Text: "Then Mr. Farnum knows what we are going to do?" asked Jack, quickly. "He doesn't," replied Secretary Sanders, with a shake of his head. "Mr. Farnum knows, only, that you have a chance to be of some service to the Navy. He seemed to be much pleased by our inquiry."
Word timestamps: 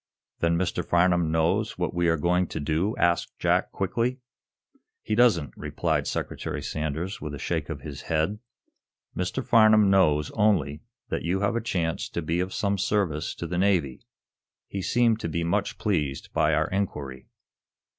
"Then 0.39 0.57
Mr. 0.57 0.83
Farnum 0.83 1.31
knows 1.31 1.77
what 1.77 1.93
we 1.93 2.07
are 2.07 2.17
going 2.17 2.47
to 2.47 2.59
do?" 2.59 2.95
asked 2.97 3.37
Jack, 3.37 3.71
quickly. 3.71 4.17
"He 5.03 5.13
doesn't," 5.13 5.53
replied 5.55 6.07
Secretary 6.07 6.63
Sanders, 6.63 7.21
with 7.21 7.35
a 7.35 7.37
shake 7.37 7.69
of 7.69 7.81
his 7.81 8.01
head. 8.09 8.39
"Mr. 9.15 9.45
Farnum 9.45 9.91
knows, 9.91 10.31
only, 10.31 10.81
that 11.09 11.21
you 11.21 11.41
have 11.41 11.55
a 11.55 11.61
chance 11.61 12.09
to 12.09 12.23
be 12.23 12.39
of 12.39 12.51
some 12.51 12.79
service 12.79 13.35
to 13.35 13.45
the 13.45 13.59
Navy. 13.59 14.01
He 14.67 14.81
seemed 14.81 15.19
to 15.19 15.29
be 15.29 15.43
much 15.43 15.77
pleased 15.77 16.33
by 16.33 16.55
our 16.55 16.67
inquiry." 16.71 17.27